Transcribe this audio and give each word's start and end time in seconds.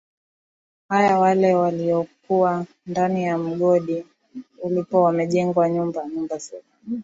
haya 0.89 1.19
wale 1.19 1.55
waliokuwa 1.55 2.65
ndani 2.85 3.23
ya 3.23 3.37
mgodi 3.37 4.05
ulipo 4.63 5.03
wamejengewa 5.03 5.69
nyumba 5.69 6.07
nyumba 6.09 6.37
zile 6.37 6.63